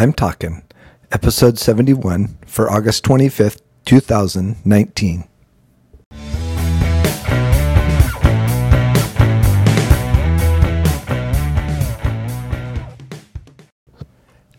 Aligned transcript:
I'm 0.00 0.12
Talking, 0.12 0.62
episode 1.10 1.58
71 1.58 2.38
for 2.46 2.70
August 2.70 3.04
25th, 3.04 3.62
2019. 3.84 5.24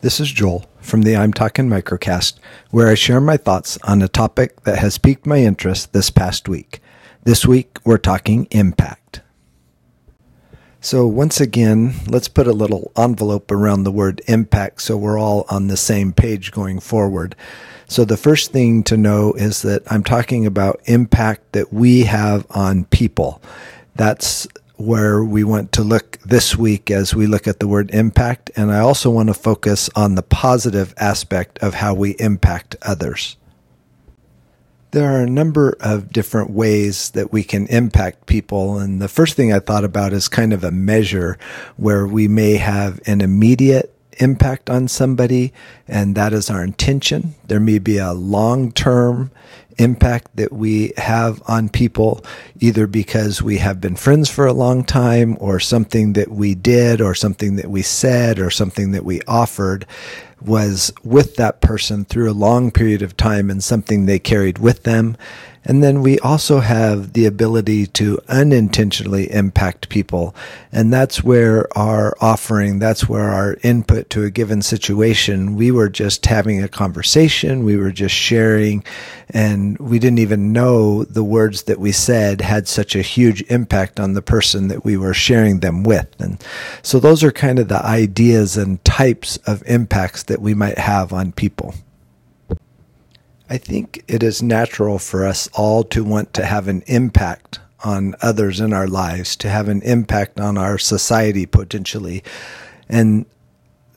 This 0.01 0.19
is 0.19 0.29
Joel 0.29 0.65
from 0.81 1.03
the 1.03 1.15
I'm 1.15 1.31
Talking 1.31 1.69
Microcast, 1.69 2.37
where 2.71 2.89
I 2.89 2.95
share 2.95 3.21
my 3.21 3.37
thoughts 3.37 3.77
on 3.83 4.01
a 4.01 4.09
topic 4.09 4.63
that 4.63 4.79
has 4.79 4.97
piqued 4.97 5.25
my 5.25 5.37
interest 5.37 5.93
this 5.93 6.09
past 6.09 6.49
week. 6.49 6.81
This 7.23 7.45
week, 7.45 7.77
we're 7.85 7.97
talking 7.97 8.45
impact. 8.51 9.21
So, 10.81 11.05
once 11.05 11.41
again, 11.41 11.93
let's 12.07 12.29
put 12.29 12.47
a 12.47 12.53
little 12.53 12.93
envelope 12.95 13.51
around 13.51 13.83
the 13.83 13.91
word 13.91 14.21
impact 14.27 14.81
so 14.81 14.95
we're 14.95 15.19
all 15.19 15.45
on 15.49 15.67
the 15.67 15.75
same 15.75 16.13
page 16.13 16.53
going 16.53 16.79
forward. 16.79 17.35
So, 17.89 18.05
the 18.05 18.15
first 18.15 18.53
thing 18.53 18.83
to 18.83 18.95
know 18.95 19.33
is 19.33 19.61
that 19.63 19.83
I'm 19.91 20.05
talking 20.05 20.45
about 20.45 20.79
impact 20.85 21.51
that 21.51 21.73
we 21.73 22.03
have 22.03 22.47
on 22.51 22.85
people. 22.85 23.41
That's 23.95 24.47
where 24.77 25.21
we 25.21 25.43
want 25.43 25.73
to 25.73 25.83
look 25.83 26.17
this 26.19 26.55
week 26.55 26.89
as 26.89 27.13
we 27.13 27.27
look 27.27 27.45
at 27.45 27.59
the 27.59 27.67
word 27.67 27.91
impact. 27.91 28.49
And 28.55 28.71
I 28.71 28.79
also 28.79 29.09
want 29.09 29.27
to 29.27 29.33
focus 29.33 29.89
on 29.97 30.15
the 30.15 30.23
positive 30.23 30.93
aspect 30.95 31.59
of 31.59 31.73
how 31.73 31.93
we 31.93 32.11
impact 32.19 32.77
others. 32.81 33.35
There 34.91 35.13
are 35.13 35.21
a 35.21 35.29
number 35.29 35.77
of 35.79 36.11
different 36.11 36.49
ways 36.49 37.11
that 37.11 37.31
we 37.31 37.43
can 37.43 37.67
impact 37.67 38.25
people. 38.25 38.79
And 38.79 38.99
the 38.99 39.07
first 39.07 39.35
thing 39.35 39.53
I 39.53 39.59
thought 39.59 39.83
about 39.83 40.13
is 40.13 40.27
kind 40.27 40.51
of 40.51 40.63
a 40.63 40.71
measure 40.71 41.37
where 41.77 42.07
we 42.07 42.27
may 42.27 42.55
have 42.55 42.99
an 43.05 43.21
immediate 43.21 43.93
impact 44.17 44.67
on 44.67 44.87
somebody, 44.87 45.53
and 45.87 46.15
that 46.15 46.33
is 46.33 46.49
our 46.49 46.63
intention. 46.63 47.35
There 47.47 47.59
may 47.59 47.77
be 47.77 47.99
a 47.99 48.13
long 48.13 48.71
term 48.71 49.29
impact 49.77 50.35
that 50.35 50.51
we 50.51 50.91
have 50.97 51.41
on 51.47 51.69
people, 51.69 52.25
either 52.59 52.85
because 52.85 53.41
we 53.41 53.59
have 53.59 53.79
been 53.79 53.95
friends 53.95 54.29
for 54.29 54.45
a 54.45 54.53
long 54.53 54.83
time, 54.83 55.37
or 55.39 55.59
something 55.59 56.13
that 56.13 56.31
we 56.31 56.55
did, 56.55 56.99
or 56.99 57.13
something 57.13 57.57
that 57.57 57.69
we 57.69 57.83
said, 57.83 58.39
or 58.39 58.49
something 58.49 58.91
that 58.91 59.05
we 59.05 59.21
offered 59.27 59.85
was 60.41 60.91
with 61.03 61.35
that 61.35 61.61
person 61.61 62.05
through 62.05 62.29
a 62.29 62.33
long 62.33 62.71
period 62.71 63.01
of 63.01 63.17
time 63.17 63.49
and 63.49 63.63
something 63.63 64.05
they 64.05 64.19
carried 64.19 64.57
with 64.57 64.83
them. 64.83 65.17
And 65.65 65.83
then 65.83 66.01
we 66.01 66.17
also 66.19 66.61
have 66.61 67.13
the 67.13 67.25
ability 67.25 67.85
to 67.87 68.19
unintentionally 68.27 69.31
impact 69.31 69.89
people. 69.89 70.33
And 70.71 70.91
that's 70.91 71.23
where 71.23 71.67
our 71.77 72.15
offering, 72.21 72.79
that's 72.79 73.09
where 73.09 73.29
our 73.29 73.57
input 73.61 74.09
to 74.11 74.23
a 74.23 74.31
given 74.31 74.61
situation, 74.61 75.55
we 75.55 75.69
were 75.71 75.89
just 75.89 76.25
having 76.25 76.63
a 76.63 76.69
conversation, 76.69 77.65
we 77.65 77.75
were 77.75 77.91
just 77.91 78.15
sharing, 78.15 78.83
and 79.29 79.77
we 79.79 79.99
didn't 79.99 80.19
even 80.19 80.53
know 80.53 81.03
the 81.03 81.23
words 81.23 81.63
that 81.63 81.79
we 81.79 81.91
said 81.91 82.41
had 82.41 82.67
such 82.67 82.95
a 82.95 83.01
huge 83.01 83.41
impact 83.43 83.99
on 83.99 84.13
the 84.13 84.21
person 84.21 84.69
that 84.69 84.85
we 84.85 84.97
were 84.97 85.13
sharing 85.13 85.59
them 85.59 85.83
with. 85.83 86.07
And 86.19 86.43
so 86.81 86.99
those 86.99 87.23
are 87.23 87.31
kind 87.31 87.59
of 87.59 87.67
the 87.67 87.83
ideas 87.85 88.55
and 88.57 88.83
types 88.85 89.37
of 89.45 89.61
impacts 89.67 90.23
that 90.29 90.41
we 90.41 90.53
might 90.53 90.77
have 90.77 91.11
on 91.11 91.33
people. 91.33 91.75
I 93.49 93.57
think 93.57 94.03
it 94.07 94.23
is 94.23 94.41
natural 94.41 94.99
for 94.99 95.25
us 95.25 95.49
all 95.53 95.83
to 95.85 96.03
want 96.03 96.33
to 96.35 96.45
have 96.45 96.67
an 96.67 96.83
impact 96.87 97.59
on 97.83 98.15
others 98.21 98.59
in 98.59 98.71
our 98.73 98.87
lives, 98.87 99.35
to 99.37 99.49
have 99.49 99.67
an 99.67 99.81
impact 99.81 100.39
on 100.39 100.57
our 100.57 100.77
society 100.77 101.45
potentially. 101.45 102.23
And 102.87 103.25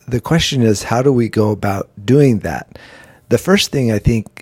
the 0.09 0.21
question 0.21 0.63
is, 0.63 0.85
how 0.85 1.03
do 1.03 1.13
we 1.13 1.29
go 1.29 1.51
about 1.51 1.91
doing 2.03 2.41
that? 2.41 2.79
The 3.29 3.39
first 3.39 3.71
thing 3.71 3.93
I 3.93 3.99
think 3.99 4.42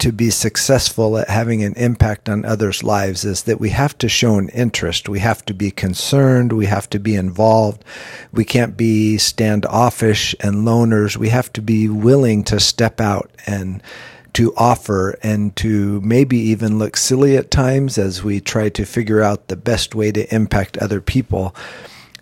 to 0.00 0.12
be 0.12 0.30
successful 0.30 1.18
at 1.18 1.28
having 1.28 1.62
an 1.62 1.74
impact 1.74 2.28
on 2.28 2.44
others' 2.44 2.82
lives 2.82 3.24
is 3.24 3.44
that 3.44 3.60
we 3.60 3.70
have 3.70 3.96
to 3.98 4.08
show 4.08 4.38
an 4.38 4.48
interest. 4.50 5.08
We 5.08 5.20
have 5.20 5.44
to 5.46 5.54
be 5.54 5.70
concerned. 5.70 6.52
We 6.52 6.66
have 6.66 6.88
to 6.90 6.98
be 6.98 7.14
involved. 7.14 7.84
We 8.32 8.44
can't 8.44 8.76
be 8.76 9.18
standoffish 9.18 10.34
and 10.40 10.66
loners. 10.66 11.16
We 11.16 11.28
have 11.30 11.52
to 11.54 11.62
be 11.62 11.88
willing 11.88 12.44
to 12.44 12.60
step 12.60 13.00
out 13.00 13.30
and 13.46 13.82
to 14.34 14.54
offer 14.56 15.18
and 15.22 15.56
to 15.56 16.00
maybe 16.02 16.36
even 16.36 16.78
look 16.78 16.96
silly 16.96 17.36
at 17.36 17.50
times 17.50 17.96
as 17.96 18.22
we 18.22 18.38
try 18.38 18.68
to 18.68 18.84
figure 18.84 19.22
out 19.22 19.48
the 19.48 19.56
best 19.56 19.94
way 19.94 20.12
to 20.12 20.34
impact 20.34 20.76
other 20.76 21.00
people. 21.00 21.54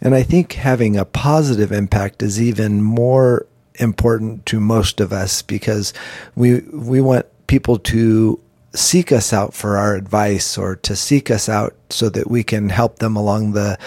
And 0.01 0.15
I 0.15 0.23
think 0.23 0.53
having 0.53 0.97
a 0.97 1.05
positive 1.05 1.73
impact 1.73 2.23
is 2.23 2.41
even 2.41 2.83
more 2.83 3.47
important 3.77 4.47
to 4.47 4.61
most 4.61 5.01
of 5.01 5.13
us 5.13 5.43
because 5.43 5.93
we 6.37 6.61
we 6.73 7.01
want 7.01 7.27
people 7.47 7.79
to 7.79 8.41
seek 8.75 9.13
us 9.13 9.33
out 9.33 9.55
for 9.55 9.77
our 9.77 9.95
advice 9.95 10.59
or 10.59 10.77
to 10.77 10.97
seek 10.97 11.31
us 11.31 11.49
out 11.49 11.75
so 11.91 12.09
that 12.09 12.29
we 12.29 12.43
can 12.43 12.69
help 12.69 12.99
them 12.99 13.17
along 13.17 13.53
the 13.53 13.79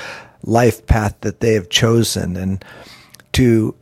life 0.44 0.86
path 0.86 1.16
that 1.22 1.42
they 1.42 1.54
have 1.54 1.70
chosen 1.70 2.38
and 2.38 2.64
to 3.34 3.76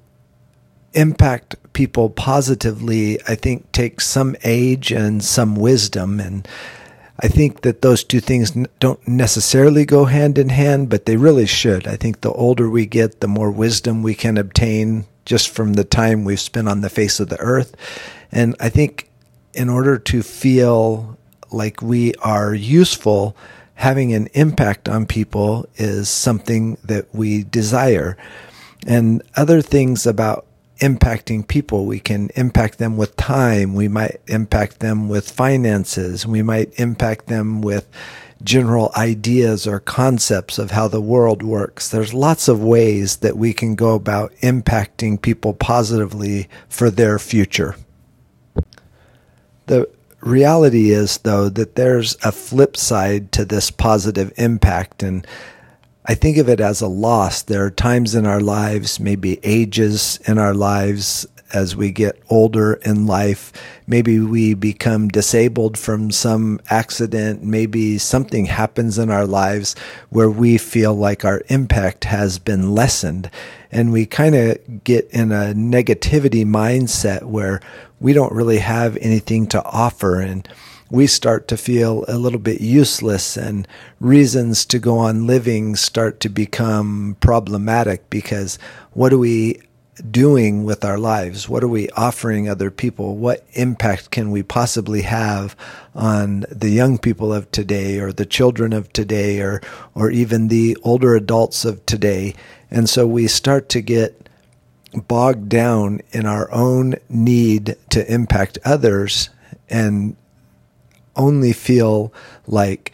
impact 0.94 1.56
people 1.74 2.10
positively, 2.10 3.20
I 3.28 3.36
think 3.36 3.72
takes 3.72 4.08
some 4.08 4.36
age 4.44 4.92
and 4.92 5.24
some 5.24 5.56
wisdom. 5.56 6.20
And 6.20 6.48
I 7.20 7.28
think 7.28 7.62
that 7.62 7.82
those 7.82 8.04
two 8.04 8.22
things 8.22 8.52
don't 8.80 9.08
necessarily 9.08 9.86
go 9.86 10.06
hand 10.06 10.38
in 10.38 10.50
hand, 10.50 10.90
but 10.90 11.06
they 11.06 11.18
really 11.18 11.46
should. 11.46 11.88
I 11.88 11.98
think 11.98 12.22
the 12.22 12.32
older 12.32 12.70
we 12.70 12.86
get, 12.86 13.20
the 13.20 13.28
more 13.28 13.52
wisdom 13.52 14.02
we 14.02 14.16
can 14.16 14.38
obtain 14.38 15.06
just 15.26 15.50
from 15.50 15.74
the 15.74 15.84
time 15.84 16.24
we've 16.24 16.40
spent 16.40 16.70
on 16.70 16.82
the 16.82 16.90
face 16.90 17.20
of 17.20 17.30
the 17.30 17.40
earth. 17.40 17.76
And 18.32 18.56
I 18.60 18.70
think 18.70 19.10
in 19.56 19.70
order 19.70 19.98
to 19.98 20.22
feel 20.22 21.18
like 21.52 21.82
we 21.82 22.14
are 22.16 22.54
useful, 22.54 23.36
having 23.76 24.14
an 24.14 24.28
impact 24.34 24.90
on 24.90 25.06
people 25.06 25.68
is 25.76 26.10
something 26.10 26.78
that 26.84 27.14
we 27.14 27.44
desire. 27.44 28.18
And 28.86 29.24
other 29.36 29.62
things 29.62 30.06
about 30.06 30.46
impacting 30.80 31.48
people. 31.48 31.86
We 31.86 32.00
can 32.00 32.30
impact 32.36 32.78
them 32.78 32.98
with 32.98 33.16
time. 33.16 33.76
We 33.76 33.88
might 33.88 34.20
impact 34.28 34.80
them 34.80 35.08
with 35.08 35.32
finances. 35.32 36.26
We 36.26 36.42
might 36.42 36.78
impact 36.80 37.28
them 37.28 37.62
with 37.62 37.88
general 38.44 38.92
ideas 38.96 39.66
or 39.66 39.80
concepts 39.80 40.60
of 40.60 40.72
how 40.72 40.88
the 40.88 41.02
world 41.02 41.42
works. 41.42 41.90
There's 41.90 42.14
lots 42.14 42.48
of 42.48 42.62
ways 42.62 43.18
that 43.18 43.38
we 43.38 43.54
can 43.54 43.76
go 43.76 43.96
about 43.96 44.34
impacting 44.42 45.22
people 45.22 45.54
positively 45.54 46.50
for 46.68 46.90
their 46.90 47.18
future. 47.18 47.76
The 49.68 49.90
reality 50.22 50.92
is, 50.92 51.18
though, 51.20 51.50
that 51.50 51.76
there's 51.76 52.18
a 52.24 52.32
flip 52.32 52.78
side 52.78 53.32
to 53.34 53.46
this 53.46 53.72
positive 53.72 54.34
impact. 54.38 55.04
And 55.04 55.26
I 56.06 56.16
think 56.16 56.38
of 56.38 56.50
it 56.50 56.60
as 56.60 56.82
a 56.82 56.88
loss. 56.88 57.42
There 57.42 57.66
are 57.66 57.72
times 57.72 58.16
in 58.16 58.26
our 58.26 58.42
lives, 58.42 59.00
maybe 59.00 59.40
ages 59.44 60.20
in 60.28 60.38
our 60.38 60.54
lives 60.54 61.26
as 61.56 61.76
we 61.76 61.90
get 61.90 62.22
older 62.30 62.74
in 62.74 63.08
life. 63.08 63.54
Maybe 63.88 64.20
we 64.20 64.54
become 64.54 65.08
disabled 65.08 65.78
from 65.78 66.12
some 66.12 66.60
accident. 66.70 67.44
Maybe 67.44 67.98
something 67.98 68.46
happens 68.46 69.00
in 69.00 69.10
our 69.10 69.26
lives 69.26 69.74
where 70.10 70.30
we 70.30 70.58
feel 70.58 70.94
like 70.94 71.24
our 71.24 71.44
impact 71.48 72.04
has 72.04 72.40
been 72.40 72.76
lessened. 72.76 73.32
And 73.72 73.94
we 73.94 74.06
kind 74.06 74.36
of 74.36 74.84
get 74.84 75.10
in 75.12 75.32
a 75.32 75.54
negativity 75.54 76.46
mindset 76.46 77.24
where 77.24 77.62
we 78.02 78.12
don't 78.12 78.34
really 78.34 78.60
have 78.60 78.98
anything 78.98 79.48
to 79.48 79.64
offer. 79.64 80.20
And 80.20 80.48
we 80.92 81.08
start 81.08 81.48
to 81.48 81.58
feel 81.58 82.04
a 82.10 82.18
little 82.18 82.40
bit 82.40 82.60
useless 82.60 83.38
and 83.38 83.66
reasons 84.02 84.66
to 84.66 84.78
go 84.78 84.98
on 84.98 85.26
living 85.26 85.76
start 85.76 86.20
to 86.20 86.30
become 86.30 87.16
problematic 87.22 88.10
because 88.10 88.60
what 88.92 89.10
do 89.10 89.18
we 89.18 89.62
doing 90.12 90.64
with 90.64 90.84
our 90.84 90.98
lives? 90.98 91.48
What 91.48 91.64
are 91.64 91.68
we 91.68 91.90
offering 91.92 92.50
other 92.50 92.70
people? 92.70 93.16
What 93.16 93.46
impact 93.54 94.12
can 94.12 94.32
we 94.32 94.44
possibly 94.44 95.04
have 95.04 95.56
on 95.94 96.46
the 96.50 96.70
young 96.70 96.98
people 96.98 97.34
of 97.34 97.50
today 97.52 98.00
or 98.00 98.12
the 98.12 98.26
children 98.26 98.74
of 98.74 98.92
today 98.92 99.40
or, 99.40 99.62
or 99.94 100.12
even 100.12 100.48
the 100.48 100.78
older 100.84 101.16
adults 101.16 101.66
of 101.66 101.86
today? 101.86 102.36
And 102.70 102.90
so 102.90 103.08
we 103.08 103.28
start 103.28 103.70
to 103.70 103.82
get 103.82 104.30
bogged 105.08 105.50
down 105.50 106.02
in 106.12 106.26
our 106.26 106.52
own 106.52 106.96
need 107.10 107.76
to 107.90 108.14
impact 108.14 108.58
others 108.66 109.30
and 109.70 110.16
only 111.16 111.54
feel 111.54 112.14
like 112.48 112.94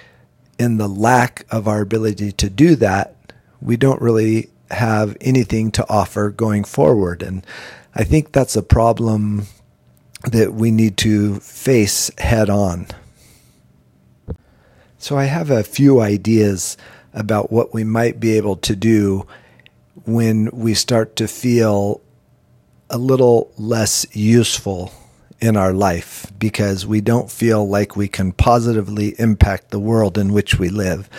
in 0.59 0.77
the 0.77 0.87
lack 0.87 1.45
of 1.49 1.67
our 1.67 1.81
ability 1.81 2.31
to 2.31 2.49
do 2.49 2.75
that, 2.75 3.15
we 3.59 3.75
don't 3.77 4.01
really 4.01 4.50
have 4.71 5.17
anything 5.21 5.71
to 5.71 5.89
offer 5.89 6.29
going 6.29 6.63
forward. 6.63 7.21
And 7.21 7.45
I 7.95 8.03
think 8.03 8.31
that's 8.31 8.55
a 8.55 8.63
problem 8.63 9.47
that 10.23 10.53
we 10.53 10.71
need 10.71 10.97
to 10.97 11.39
face 11.39 12.11
head 12.17 12.49
on. 12.49 12.87
So 14.97 15.17
I 15.17 15.25
have 15.25 15.49
a 15.49 15.63
few 15.63 15.99
ideas 15.99 16.77
about 17.13 17.51
what 17.51 17.73
we 17.73 17.83
might 17.83 18.19
be 18.19 18.37
able 18.37 18.55
to 18.57 18.75
do 18.75 19.25
when 20.05 20.49
we 20.51 20.73
start 20.73 21.15
to 21.17 21.27
feel 21.27 22.01
a 22.89 22.97
little 22.97 23.51
less 23.57 24.05
useful 24.15 24.91
in 25.39 25.57
our 25.57 25.73
life 25.73 26.31
because 26.37 26.85
we 26.85 27.01
don't 27.01 27.31
feel 27.31 27.67
like 27.67 27.95
we 27.95 28.07
can 28.07 28.31
positively 28.31 29.15
impact 29.19 29.71
the 29.71 29.79
world 29.79 30.17
in 30.17 30.31
which 30.31 30.59
we 30.59 30.69
live. 30.69 31.09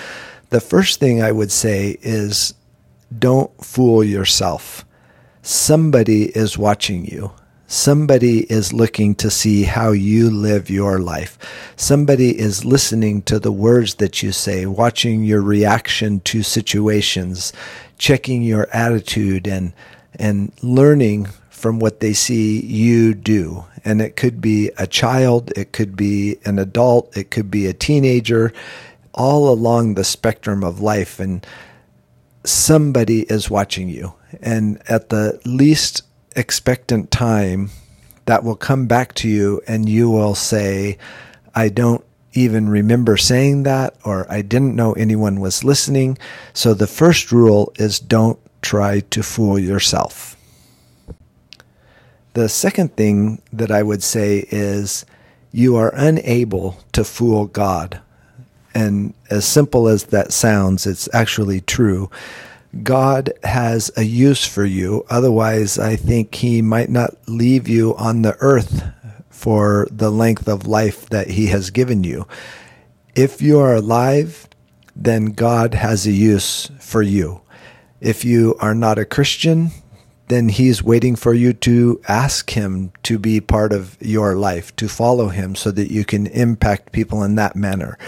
The 0.50 0.60
first 0.60 1.00
thing 1.00 1.20
I 1.20 1.32
would 1.32 1.50
say 1.50 1.96
is 2.02 2.54
don't 3.18 3.64
fool 3.64 4.04
yourself. 4.04 4.84
Somebody 5.42 6.36
is 6.36 6.56
watching 6.56 7.04
you. 7.04 7.32
Somebody 7.66 8.40
is 8.52 8.74
looking 8.74 9.14
to 9.14 9.30
see 9.30 9.62
how 9.62 9.92
you 9.92 10.30
live 10.30 10.68
your 10.68 10.98
life. 10.98 11.38
Somebody 11.74 12.38
is 12.38 12.66
listening 12.66 13.22
to 13.22 13.38
the 13.38 13.50
words 13.50 13.94
that 13.94 14.22
you 14.22 14.30
say, 14.30 14.66
watching 14.66 15.24
your 15.24 15.40
reaction 15.40 16.20
to 16.20 16.42
situations, 16.42 17.52
checking 17.96 18.42
your 18.42 18.68
attitude 18.74 19.46
and 19.46 19.72
and 20.16 20.52
learning 20.62 21.28
from 21.48 21.78
what 21.78 22.00
they 22.00 22.12
see 22.12 22.60
you 22.60 23.14
do. 23.14 23.64
And 23.84 24.02
it 24.02 24.16
could 24.16 24.40
be 24.40 24.70
a 24.76 24.86
child, 24.86 25.50
it 25.56 25.72
could 25.72 25.96
be 25.96 26.36
an 26.44 26.58
adult, 26.58 27.16
it 27.16 27.30
could 27.30 27.50
be 27.50 27.66
a 27.66 27.72
teenager, 27.72 28.52
all 29.14 29.48
along 29.48 29.94
the 29.94 30.04
spectrum 30.04 30.62
of 30.62 30.80
life 30.80 31.18
and 31.18 31.46
somebody 32.44 33.22
is 33.22 33.50
watching 33.50 33.88
you. 33.88 34.14
And 34.40 34.82
at 34.88 35.08
the 35.10 35.40
least 35.44 36.02
expectant 36.34 37.10
time 37.10 37.70
that 38.24 38.44
will 38.44 38.56
come 38.56 38.86
back 38.86 39.14
to 39.14 39.28
you 39.28 39.60
and 39.66 39.88
you 39.88 40.10
will 40.10 40.34
say, 40.34 40.98
I 41.54 41.68
don't 41.68 42.04
even 42.34 42.68
remember 42.68 43.16
saying 43.16 43.64
that, 43.64 43.94
or 44.04 44.30
I 44.30 44.42
didn't 44.42 44.76
know 44.76 44.94
anyone 44.94 45.40
was 45.40 45.64
listening. 45.64 46.16
So 46.54 46.72
the 46.72 46.86
first 46.86 47.30
rule 47.30 47.72
is 47.76 47.98
don't 47.98 48.38
try 48.62 49.00
to 49.00 49.22
fool 49.22 49.58
yourself. 49.58 50.36
The 52.34 52.48
second 52.48 52.96
thing 52.96 53.42
that 53.52 53.70
I 53.70 53.82
would 53.82 54.02
say 54.02 54.46
is 54.50 55.04
you 55.50 55.76
are 55.76 55.92
unable 55.94 56.78
to 56.92 57.04
fool 57.04 57.46
God. 57.46 58.00
And 58.74 59.14
as 59.30 59.44
simple 59.44 59.88
as 59.88 60.04
that 60.04 60.32
sounds, 60.32 60.86
it's 60.86 61.08
actually 61.12 61.60
true. 61.60 62.10
God 62.82 63.32
has 63.44 63.90
a 63.96 64.02
use 64.02 64.46
for 64.46 64.64
you. 64.64 65.04
Otherwise, 65.10 65.78
I 65.78 65.96
think 65.96 66.34
He 66.34 66.62
might 66.62 66.88
not 66.88 67.16
leave 67.26 67.68
you 67.68 67.94
on 67.96 68.22
the 68.22 68.36
earth 68.40 68.84
for 69.28 69.86
the 69.90 70.10
length 70.10 70.48
of 70.48 70.66
life 70.66 71.06
that 71.10 71.30
He 71.30 71.48
has 71.48 71.70
given 71.70 72.02
you. 72.02 72.26
If 73.14 73.42
you 73.42 73.58
are 73.58 73.74
alive, 73.74 74.48
then 74.96 75.26
God 75.26 75.74
has 75.74 76.06
a 76.06 76.12
use 76.12 76.70
for 76.78 77.02
you. 77.02 77.42
If 78.00 78.24
you 78.24 78.56
are 78.58 78.74
not 78.74 78.98
a 78.98 79.04
Christian, 79.04 79.70
then 80.28 80.48
He's 80.48 80.82
waiting 80.82 81.14
for 81.14 81.34
you 81.34 81.52
to 81.52 82.00
ask 82.08 82.50
Him 82.50 82.92
to 83.02 83.18
be 83.18 83.40
part 83.40 83.72
of 83.72 83.98
your 84.00 84.34
life, 84.34 84.74
to 84.76 84.88
follow 84.88 85.28
Him 85.28 85.54
so 85.54 85.70
that 85.72 85.90
you 85.90 86.06
can 86.06 86.26
impact 86.28 86.92
people 86.92 87.22
in 87.22 87.34
that 87.34 87.54
manner. 87.54 87.98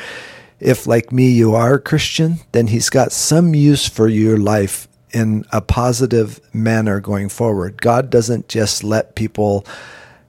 If, 0.60 0.86
like 0.86 1.12
me, 1.12 1.30
you 1.30 1.54
are 1.54 1.74
a 1.74 1.80
Christian, 1.80 2.38
then 2.52 2.68
He's 2.68 2.90
got 2.90 3.12
some 3.12 3.54
use 3.54 3.88
for 3.88 4.08
your 4.08 4.38
life 4.38 4.88
in 5.12 5.44
a 5.52 5.60
positive 5.60 6.40
manner 6.52 7.00
going 7.00 7.28
forward. 7.28 7.80
God 7.80 8.10
doesn't 8.10 8.48
just 8.48 8.82
let 8.82 9.14
people 9.14 9.64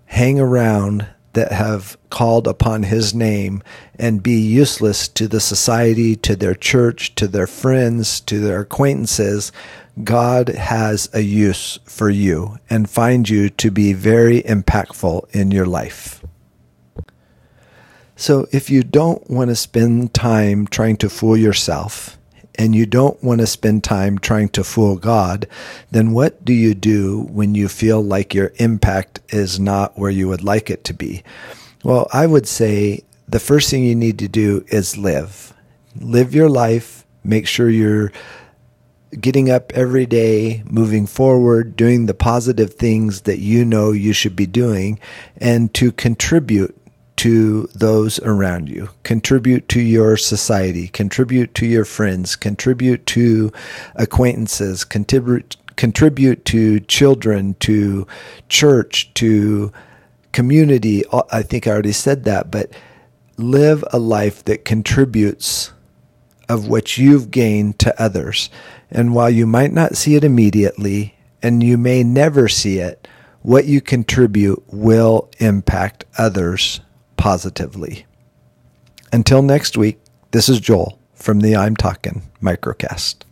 hang 0.06 0.40
around 0.40 1.08
that 1.34 1.52
have 1.52 1.98
called 2.10 2.48
upon 2.48 2.84
his 2.84 3.14
name 3.14 3.62
and 4.00 4.24
be 4.24 4.40
useless 4.40 5.08
to 5.10 5.28
the 5.28 5.40
society, 5.40 6.16
to 6.16 6.36
their 6.36 6.56
church, 6.56 7.14
to 7.16 7.28
their 7.28 7.48
friends, 7.48 8.22
to 8.22 8.40
their 8.40 8.62
acquaintances. 8.62 9.52
God 10.04 10.50
has 10.50 11.10
a 11.14 11.22
use 11.22 11.80
for 11.86 12.10
you 12.10 12.58
and 12.70 12.90
find 12.90 13.28
you 13.28 13.50
to 13.50 13.70
be 13.70 13.94
very 13.94 14.42
impactful 14.44 15.30
in 15.36 15.52
your 15.52 15.66
life. 15.66 16.25
So 18.16 18.48
if 18.52 18.70
you 18.70 18.84
don't 18.84 19.30
want 19.30 19.50
to 19.50 19.56
spend 19.56 20.14
time 20.14 20.68
trying 20.68 20.98
to 20.98 21.10
fool 21.10 21.36
yourself 21.36 22.18
and 22.58 22.74
you 22.74 22.86
don't 22.86 23.22
want 23.22 23.42
to 23.42 23.48
spend 23.48 23.84
time 23.84 24.18
trying 24.18 24.48
to 24.50 24.64
fool 24.64 24.96
God, 24.96 25.48
then 25.92 26.12
what 26.12 26.46
do 26.46 26.54
you 26.54 26.74
do 26.74 27.28
when 27.30 27.56
you 27.56 27.68
feel 27.68 28.02
like 28.02 28.34
your 28.34 28.54
impact 28.56 29.20
is 29.30 29.60
not 29.60 29.98
where 29.98 30.12
you 30.12 30.30
would 30.30 30.44
like 30.44 30.70
it 30.70 30.86
to 30.86 30.94
be? 30.94 31.24
Well, 31.84 32.08
I 32.14 32.26
would 32.26 32.48
say 32.48 33.04
the 33.28 33.40
first 33.40 33.70
thing 33.70 33.84
you 33.84 33.96
need 33.96 34.20
to 34.20 34.30
do 34.30 34.64
is 34.70 34.98
live. 34.98 35.54
Live 36.00 36.34
your 36.34 36.50
life. 36.50 37.06
Make 37.24 37.48
sure 37.48 37.70
you're 37.70 38.14
getting 39.20 39.50
up 39.50 39.74
every 39.74 40.06
day, 40.06 40.64
moving 40.66 41.06
forward, 41.06 41.76
doing 41.76 42.06
the 42.06 42.14
positive 42.14 42.76
things 42.76 43.22
that 43.22 43.40
you 43.40 43.66
know 43.66 43.92
you 43.92 44.14
should 44.14 44.36
be 44.36 44.46
doing, 44.46 45.00
and 45.38 45.74
to 45.74 45.92
contribute 45.92 46.78
to 47.18 47.68
those 47.74 48.20
around 48.20 48.70
you, 48.70 48.90
contribute 49.04 49.70
to 49.70 49.82
your 49.82 50.18
society, 50.18 50.88
contribute 50.90 51.54
to 51.56 51.66
your 51.66 51.86
friends, 51.86 52.36
contribute 52.36 53.06
to 53.08 53.52
acquaintances, 53.96 54.84
contribute 54.84 55.58
contribute 55.76 56.46
to 56.46 56.80
children, 56.82 57.54
to 57.56 58.08
church, 58.48 59.14
to 59.14 59.72
community. 60.32 61.04
Oh, 61.12 61.24
I 61.32 61.42
think 61.42 61.68
I 61.68 61.72
already 61.72 61.92
said 61.92 62.24
that, 62.24 62.50
but 62.50 62.72
live 63.38 63.84
a 63.92 64.00
life 64.00 64.44
that 64.46 64.64
contributes 64.64 65.74
of 66.48 66.68
what 66.68 66.98
you've 66.98 67.32
gained 67.32 67.80
to 67.80 68.02
others. 68.02 68.50
And 68.90 69.14
while 69.14 69.30
you 69.30 69.46
might 69.46 69.74
not 69.74 69.98
see 69.98 70.16
it 70.16 70.24
immediately, 70.24 71.16
and 71.42 71.62
you 71.62 71.78
may 71.78 72.04
never 72.04 72.48
see 72.48 72.80
it, 72.80 73.08
what 73.42 73.66
you 73.66 73.82
contribute 73.82 74.64
will 74.72 75.30
impact 75.40 76.06
others 76.18 76.80
positively. 77.18 78.06
Until 79.12 79.42
next 79.42 79.78
week, 79.78 80.00
this 80.32 80.50
is 80.50 80.60
Joel 80.60 81.00
from 81.14 81.42
the 81.42 81.56
I'm 81.56 81.76
Talking 81.76 82.24
Microcast. 82.42 83.25